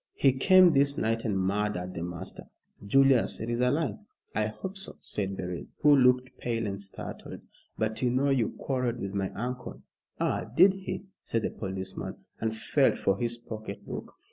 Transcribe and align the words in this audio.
"He 0.15 0.33
came 0.33 0.73
this 0.73 0.97
night 0.97 1.25
and 1.25 1.37
murdered 1.37 1.93
the 1.93 2.01
master." 2.01 2.45
"Julius, 2.83 3.39
it 3.39 3.51
is 3.51 3.61
a 3.61 3.69
lie!" 3.69 3.99
"I 4.33 4.47
hope 4.47 4.75
so," 4.75 4.97
said 4.99 5.37
Beryl, 5.37 5.65
who 5.81 5.95
looked 5.95 6.35
pale 6.39 6.65
and 6.65 6.81
startled; 6.81 7.41
"but 7.77 8.01
you 8.01 8.09
know 8.09 8.31
you 8.31 8.49
quarrelled 8.57 8.97
with 8.99 9.13
my 9.13 9.29
uncle." 9.35 9.83
"Ah, 10.19 10.45
did 10.55 10.73
he?" 10.73 11.03
said 11.21 11.43
the 11.43 11.51
policeman, 11.51 12.15
and 12.39 12.57
felt 12.57 12.97
for 12.97 13.15
his 13.19 13.37
pocket 13.37 13.85
book. 13.85 14.15